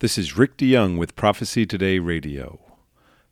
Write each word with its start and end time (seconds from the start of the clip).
This 0.00 0.18
is 0.18 0.36
Rick 0.36 0.58
DeYoung 0.58 0.98
with 0.98 1.16
Prophecy 1.16 1.64
Today 1.64 1.98
Radio. 1.98 2.60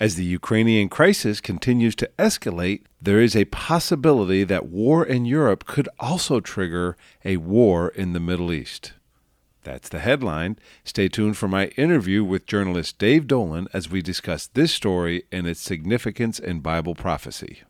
As 0.00 0.16
the 0.16 0.24
Ukrainian 0.24 0.88
crisis 0.88 1.40
continues 1.40 1.94
to 1.94 2.10
escalate, 2.18 2.82
there 3.00 3.20
is 3.20 3.36
a 3.36 3.44
possibility 3.44 4.42
that 4.42 4.66
war 4.66 5.06
in 5.06 5.24
Europe 5.24 5.66
could 5.66 5.88
also 6.00 6.40
trigger 6.40 6.96
a 7.24 7.36
war 7.36 7.90
in 7.90 8.12
the 8.12 8.18
Middle 8.18 8.52
East. 8.52 8.94
That's 9.62 9.88
the 9.88 10.00
headline. 10.00 10.58
Stay 10.82 11.06
tuned 11.06 11.36
for 11.36 11.46
my 11.46 11.66
interview 11.76 12.24
with 12.24 12.44
journalist 12.44 12.98
Dave 12.98 13.28
Dolan 13.28 13.68
as 13.72 13.88
we 13.88 14.02
discuss 14.02 14.48
this 14.48 14.72
story 14.72 15.22
and 15.30 15.46
its 15.46 15.60
significance 15.60 16.40
in 16.40 16.58
Bible 16.58 16.96
prophecy. 16.96 17.62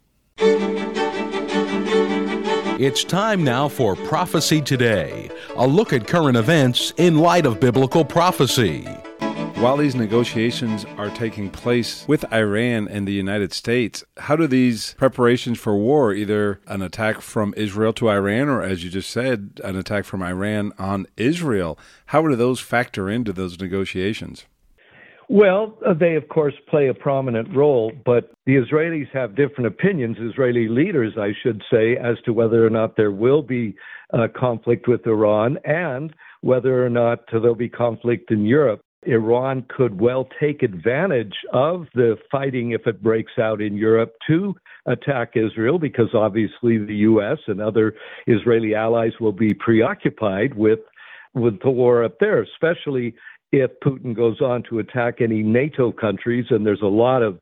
It's 2.78 3.02
time 3.02 3.42
now 3.42 3.66
for 3.66 3.96
Prophecy 3.96 4.62
Today, 4.62 5.32
a 5.56 5.66
look 5.66 5.92
at 5.92 6.06
current 6.06 6.36
events 6.36 6.92
in 6.96 7.18
light 7.18 7.44
of 7.44 7.58
biblical 7.58 8.04
prophecy. 8.04 8.84
While 9.56 9.78
these 9.78 9.96
negotiations 9.96 10.84
are 10.96 11.10
taking 11.10 11.50
place 11.50 12.06
with 12.06 12.32
Iran 12.32 12.86
and 12.86 13.08
the 13.08 13.12
United 13.12 13.52
States, 13.52 14.04
how 14.18 14.36
do 14.36 14.46
these 14.46 14.94
preparations 14.94 15.58
for 15.58 15.76
war, 15.76 16.12
either 16.12 16.60
an 16.68 16.80
attack 16.80 17.20
from 17.20 17.52
Israel 17.56 17.92
to 17.94 18.10
Iran 18.10 18.48
or, 18.48 18.62
as 18.62 18.84
you 18.84 18.90
just 18.90 19.10
said, 19.10 19.60
an 19.64 19.74
attack 19.74 20.04
from 20.04 20.22
Iran 20.22 20.72
on 20.78 21.08
Israel, 21.16 21.76
how 22.06 22.22
do 22.28 22.36
those 22.36 22.60
factor 22.60 23.10
into 23.10 23.32
those 23.32 23.58
negotiations? 23.58 24.44
Well, 25.30 25.76
uh, 25.86 25.92
they 25.92 26.14
of 26.14 26.28
course 26.28 26.54
play 26.70 26.88
a 26.88 26.94
prominent 26.94 27.54
role, 27.54 27.92
but 28.06 28.32
the 28.46 28.56
Israelis 28.56 29.10
have 29.12 29.36
different 29.36 29.66
opinions, 29.66 30.16
Israeli 30.18 30.68
leaders, 30.68 31.14
I 31.18 31.32
should 31.42 31.62
say, 31.70 31.98
as 31.98 32.16
to 32.24 32.32
whether 32.32 32.66
or 32.66 32.70
not 32.70 32.96
there 32.96 33.12
will 33.12 33.42
be 33.42 33.74
a 34.12 34.26
conflict 34.28 34.88
with 34.88 35.06
Iran 35.06 35.58
and 35.64 36.14
whether 36.40 36.84
or 36.84 36.88
not 36.88 37.24
there'll 37.30 37.54
be 37.54 37.68
conflict 37.68 38.30
in 38.30 38.46
Europe. 38.46 38.80
Iran 39.04 39.66
could 39.68 40.00
well 40.00 40.26
take 40.40 40.62
advantage 40.62 41.34
of 41.52 41.86
the 41.94 42.16
fighting 42.30 42.72
if 42.72 42.86
it 42.86 43.02
breaks 43.02 43.32
out 43.38 43.60
in 43.60 43.76
Europe 43.76 44.14
to 44.28 44.54
attack 44.86 45.32
Israel 45.36 45.78
because 45.78 46.08
obviously 46.14 46.78
the 46.78 46.94
U.S. 46.94 47.38
and 47.46 47.60
other 47.60 47.94
Israeli 48.26 48.74
allies 48.74 49.12
will 49.20 49.32
be 49.32 49.52
preoccupied 49.54 50.54
with 50.54 50.80
with 51.34 51.60
the 51.62 51.70
war 51.70 52.04
up 52.04 52.18
there, 52.18 52.42
especially 52.42 53.14
if 53.52 53.70
Putin 53.84 54.14
goes 54.14 54.40
on 54.40 54.62
to 54.68 54.78
attack 54.78 55.20
any 55.20 55.42
NATO 55.42 55.92
countries, 55.92 56.46
and 56.50 56.66
there's 56.66 56.82
a 56.82 56.86
lot 56.86 57.22
of 57.22 57.38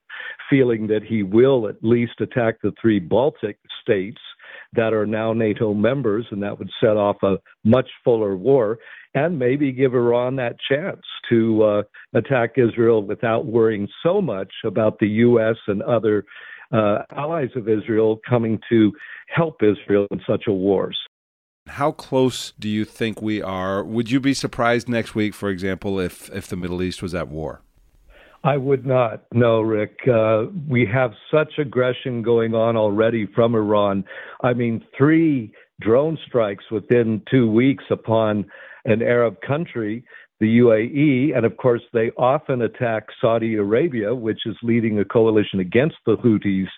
feeling 0.49 0.87
that 0.87 1.03
he 1.03 1.23
will 1.23 1.69
at 1.69 1.77
least 1.83 2.21
attack 2.21 2.57
the 2.63 2.73
three 2.81 2.99
Baltic 2.99 3.59
states 3.83 4.21
that 4.75 4.93
are 4.93 5.07
now 5.07 5.33
NATO 5.33 5.75
members, 5.75 6.27
and 6.31 6.43
that 6.43 6.59
would 6.59 6.71
set 6.81 6.97
off 6.97 7.17
a 7.23 7.37
much 7.65 7.89
fuller 8.05 8.37
war, 8.37 8.79
and 9.15 9.39
maybe 9.39 9.73
give 9.73 9.95
Iran 9.95 10.37
that 10.37 10.57
chance 10.69 11.03
to 11.29 11.63
uh, 11.63 11.83
attack 12.15 12.53
Israel 12.57 13.03
without 13.03 13.47
worrying 13.47 13.89
so 14.03 14.21
much 14.21 14.53
about 14.65 14.99
the 14.99 15.09
U.S. 15.09 15.57
and 15.67 15.83
other 15.83 16.25
uh, 16.73 16.99
allies 17.17 17.51
of 17.57 17.69
Israel 17.69 18.21
coming 18.29 18.61
to 18.69 18.93
help 19.29 19.63
Israel 19.63 20.07
in 20.11 20.21
such 20.27 20.45
a 20.47 20.53
war. 20.53 20.93
How 21.69 21.93
close 21.93 22.53
do 22.59 22.69
you 22.69 22.85
think 22.85 23.21
we 23.21 23.43
are? 23.43 23.83
Would 23.83 24.11
you 24.11 24.21
be 24.21 24.35
surprised 24.35 24.89
next 24.89 25.15
week, 25.15 25.35
for 25.35 25.51
example, 25.51 25.99
if, 25.99 26.31
if 26.31 26.47
the 26.47 26.57
Middle 26.57 26.83
East 26.83 27.03
was 27.03 27.15
at 27.15 27.29
war? 27.29 27.61
I 28.45 28.57
would 28.57 28.87
not. 28.87 29.25
No, 29.33 29.61
Rick. 29.61 29.99
Uh, 30.07 30.45
we 30.69 30.87
have 30.87 31.13
such 31.33 31.59
aggression 31.59 32.23
going 32.23 32.55
on 32.55 32.77
already 32.77 33.27
from 33.35 33.57
Iran. 33.57 34.05
I 34.43 34.53
mean, 34.53 34.85
three 34.97 35.53
drone 35.81 36.17
strikes 36.27 36.65
within 36.71 37.23
two 37.29 37.51
weeks 37.51 37.85
upon 37.91 38.47
an 38.85 39.03
Arab 39.03 39.41
country, 39.41 40.05
the 40.39 40.59
UAE. 40.59 41.37
And 41.37 41.45
of 41.45 41.57
course, 41.57 41.83
they 41.93 42.11
often 42.17 42.63
attack 42.63 43.09
Saudi 43.21 43.57
Arabia, 43.57 44.15
which 44.15 44.47
is 44.47 44.57
leading 44.63 45.01
a 45.01 45.05
coalition 45.05 45.59
against 45.59 45.97
the 46.07 46.17
Houthis 46.17 46.69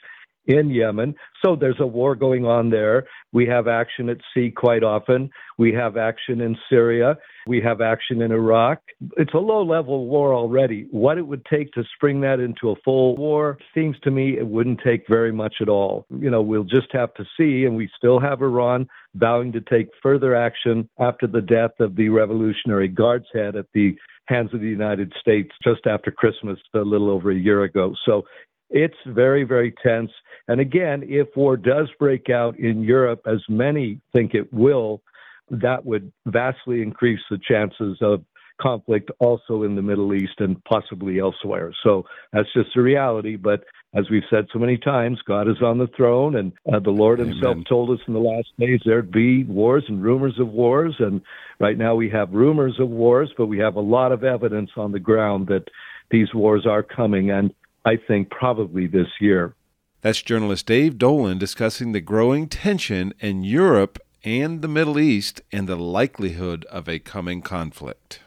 in 0.48 0.70
Yemen. 0.70 1.14
So 1.44 1.54
there's 1.54 1.78
a 1.78 1.86
war 1.86 2.16
going 2.16 2.44
on 2.44 2.70
there. 2.70 3.06
We 3.32 3.47
have 3.47 3.69
action 3.69 4.09
at 4.09 4.16
sea 4.34 4.50
quite 4.50 4.82
often. 4.82 5.31
We 5.59 5.72
have 5.75 5.97
action 5.97 6.41
in 6.41 6.56
Syria. 6.70 7.16
We 7.47 7.60
have 7.60 7.81
action 7.81 8.22
in 8.22 8.32
Iraq. 8.32 8.81
It's 9.19 9.34
a 9.34 9.38
low 9.38 9.62
level 9.62 10.06
war 10.06 10.34
already. 10.34 10.87
What 10.91 11.19
it 11.19 11.26
would 11.26 11.44
take 11.44 11.70
to 11.72 11.84
spring 11.94 12.22
that 12.22 12.41
into 12.41 12.70
a 12.70 12.76
full 12.84 13.16
war 13.16 13.58
seems 13.75 13.97
to 14.00 14.10
me 14.10 14.38
it 14.38 14.47
wouldn't 14.47 14.81
take 14.84 15.04
very 15.08 15.32
much 15.32 15.56
at 15.60 15.69
all. 15.69 16.06
You 16.10 16.31
know, 16.31 16.41
we'll 16.41 16.64
just 16.64 16.88
have 16.92 17.12
to 17.14 17.25
see. 17.37 17.64
And 17.64 17.76
we 17.76 17.91
still 17.97 18.19
have 18.19 18.41
Iran 18.41 18.88
vowing 19.14 19.53
to 19.53 19.60
take 19.60 19.88
further 20.03 20.34
action 20.34 20.88
after 20.98 21.26
the 21.26 21.42
death 21.42 21.72
of 21.81 21.94
the 21.94 22.08
Revolutionary 22.08 22.88
Guards 22.88 23.26
head 23.34 23.54
at 23.54 23.66
the 23.75 23.94
hands 24.26 24.53
of 24.53 24.60
the 24.60 24.69
United 24.69 25.12
States 25.20 25.50
just 25.62 25.87
after 25.87 26.10
Christmas 26.10 26.58
a 26.75 26.78
little 26.78 27.10
over 27.10 27.31
a 27.31 27.34
year 27.34 27.64
ago. 27.64 27.94
So 28.06 28.25
it's 28.71 28.97
very, 29.06 29.45
very 29.45 29.73
tense. 29.83 30.11
And 30.49 30.61
again, 30.61 31.05
if 31.06 31.29
war 31.37 31.56
does 31.56 31.89
break 31.99 32.31
out 32.31 32.59
in 32.59 32.83
Europe, 32.83 33.23
as 33.27 33.41
many 33.49 34.01
think 34.12 34.34
it 34.34 34.53
will, 34.53 35.03
that 35.51 35.84
would 35.84 36.12
vastly 36.27 36.83
increase 36.83 37.21
the 37.31 37.39
chances 37.39 37.99
of 38.01 38.25
conflict 38.61 39.11
also 39.21 39.62
in 39.62 39.77
the 39.77 39.83
Middle 39.83 40.12
East 40.15 40.34
and 40.39 40.62
possibly 40.65 41.21
elsewhere. 41.21 41.73
So 41.83 42.05
that's 42.33 42.53
just 42.53 42.77
a 42.77 42.83
reality. 42.83 43.37
But 43.37 43.65
as 43.95 44.11
we've 44.11 44.25
said 44.29 44.47
so 44.53 44.59
many 44.59 44.77
times, 44.77 45.19
God 45.27 45.49
is 45.49 45.62
on 45.62 45.79
the 45.79 45.89
throne, 45.97 46.37
and 46.37 46.53
uh, 46.71 46.81
the 46.81 46.91
Lord 46.91 47.21
Amen. 47.21 47.33
Himself 47.33 47.59
told 47.69 47.91
us 47.91 48.05
in 48.06 48.15
the 48.15 48.21
last 48.21 48.49
days 48.59 48.81
there'd 48.85 49.12
be 49.12 49.45
wars 49.45 49.85
and 49.89 50.03
rumors 50.03 50.39
of 50.39 50.49
wars. 50.49 50.95
And 50.99 51.23
right 51.61 51.79
now 51.79 51.95
we 51.95 52.11
have 52.11 52.33
rumors 52.33 52.79
of 52.79 52.89
wars, 52.89 53.33
but 53.39 53.47
we 53.47 53.59
have 53.59 53.77
a 53.77 53.81
lot 53.81 54.12
of 54.12 54.25
evidence 54.25 54.71
on 54.77 54.93
the 54.93 55.00
ground 55.00 55.47
that 55.47 55.65
these 56.11 56.35
wars 56.35 56.67
are 56.67 56.83
coming. 56.83 57.31
And 57.31 57.55
I 57.88 57.97
think 57.97 58.28
probably 58.28 58.87
this 58.87 59.09
year. 59.19 59.54
That's 60.03 60.21
journalist 60.21 60.66
Dave 60.66 60.99
Dolan 60.99 61.38
discussing 61.38 61.93
the 61.93 62.03
growing 62.03 62.47
tension 62.47 63.15
in 63.19 63.44
Europe 63.44 63.99
and 64.22 64.60
the 64.60 64.69
Middle 64.69 64.99
East 64.99 65.41
and 65.50 65.66
the 65.66 65.76
likelihood 65.76 66.66
of 66.66 66.87
a 66.87 66.99
coming 66.99 67.41
conflict. 67.41 68.21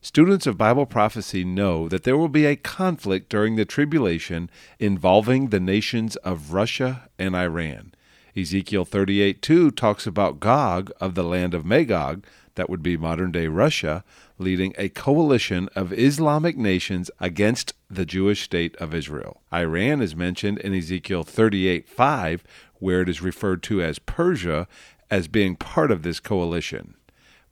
Students 0.00 0.48
of 0.48 0.58
Bible 0.58 0.84
prophecy 0.84 1.44
know 1.44 1.88
that 1.88 2.02
there 2.02 2.16
will 2.16 2.28
be 2.28 2.44
a 2.44 2.56
conflict 2.56 3.28
during 3.28 3.54
the 3.54 3.64
tribulation 3.64 4.50
involving 4.80 5.50
the 5.50 5.60
nations 5.60 6.16
of 6.16 6.52
Russia 6.52 7.08
and 7.20 7.36
Iran. 7.36 7.94
Ezekiel 8.36 8.84
38 8.84 9.42
2 9.42 9.70
talks 9.70 10.08
about 10.08 10.40
Gog 10.40 10.90
of 11.00 11.14
the 11.14 11.22
land 11.22 11.54
of 11.54 11.64
Magog, 11.64 12.26
that 12.56 12.68
would 12.68 12.82
be 12.82 12.96
modern 12.96 13.30
day 13.30 13.46
Russia, 13.46 14.02
leading 14.38 14.74
a 14.76 14.88
coalition 14.88 15.68
of 15.76 15.92
Islamic 15.92 16.56
nations 16.56 17.10
against 17.20 17.74
the 17.92 18.06
Jewish 18.06 18.42
state 18.42 18.74
of 18.76 18.94
Israel. 18.94 19.42
Iran 19.52 20.00
is 20.00 20.16
mentioned 20.16 20.58
in 20.58 20.74
Ezekiel 20.74 21.24
38 21.24 21.88
5, 21.88 22.44
where 22.78 23.02
it 23.02 23.08
is 23.08 23.20
referred 23.20 23.62
to 23.64 23.82
as 23.82 23.98
Persia 23.98 24.66
as 25.10 25.28
being 25.28 25.56
part 25.56 25.90
of 25.90 26.02
this 26.02 26.18
coalition. 26.18 26.94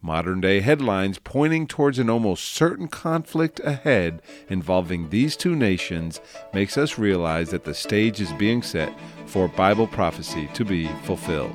Modern 0.02 0.40
day 0.40 0.60
headlines 0.60 1.18
pointing 1.18 1.66
towards 1.66 1.98
an 1.98 2.08
almost 2.08 2.44
certain 2.44 2.88
conflict 2.88 3.60
ahead 3.60 4.22
involving 4.48 5.10
these 5.10 5.36
two 5.36 5.54
nations 5.54 6.22
makes 6.54 6.78
us 6.78 6.98
realize 6.98 7.50
that 7.50 7.64
the 7.64 7.74
stage 7.74 8.18
is 8.18 8.32
being 8.32 8.62
set 8.62 8.98
for 9.26 9.46
Bible 9.46 9.86
prophecy 9.86 10.48
to 10.54 10.64
be 10.64 10.88
fulfilled. 11.04 11.54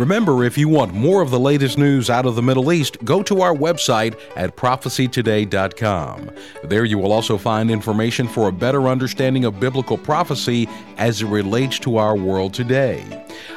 Remember, 0.00 0.44
if 0.44 0.56
you 0.56 0.66
want 0.66 0.94
more 0.94 1.20
of 1.20 1.28
the 1.28 1.38
latest 1.38 1.76
news 1.76 2.08
out 2.08 2.24
of 2.24 2.34
the 2.34 2.40
Middle 2.40 2.72
East, 2.72 2.96
go 3.04 3.22
to 3.22 3.42
our 3.42 3.54
website 3.54 4.18
at 4.34 4.56
prophecytoday.com. 4.56 6.30
There 6.64 6.86
you 6.86 6.96
will 6.96 7.12
also 7.12 7.36
find 7.36 7.70
information 7.70 8.26
for 8.26 8.48
a 8.48 8.52
better 8.52 8.88
understanding 8.88 9.44
of 9.44 9.60
biblical 9.60 9.98
prophecy 9.98 10.66
as 10.96 11.20
it 11.20 11.26
relates 11.26 11.78
to 11.80 11.98
our 11.98 12.16
world 12.16 12.54
today. 12.54 13.04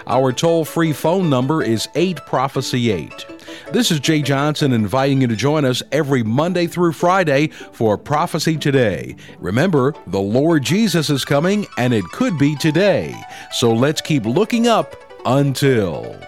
Our 0.05 0.33
toll 0.33 0.65
free 0.65 0.91
phone 0.91 1.29
number 1.29 1.63
is 1.63 1.87
8 1.95 2.17
Prophecy 2.25 2.91
8. 2.91 3.25
This 3.71 3.89
is 3.89 4.01
Jay 4.01 4.21
Johnson 4.21 4.73
inviting 4.73 5.21
you 5.21 5.27
to 5.27 5.37
join 5.37 5.63
us 5.63 5.81
every 5.93 6.23
Monday 6.23 6.67
through 6.67 6.91
Friday 6.91 7.47
for 7.47 7.97
Prophecy 7.97 8.57
Today. 8.57 9.15
Remember, 9.39 9.95
the 10.07 10.19
Lord 10.19 10.63
Jesus 10.63 11.09
is 11.09 11.23
coming 11.23 11.65
and 11.77 11.93
it 11.93 12.03
could 12.11 12.37
be 12.37 12.57
today. 12.57 13.15
So 13.53 13.73
let's 13.73 14.01
keep 14.01 14.25
looking 14.25 14.67
up 14.67 14.93
until. 15.25 16.19